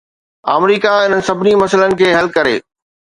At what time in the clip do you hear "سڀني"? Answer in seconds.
1.27-1.53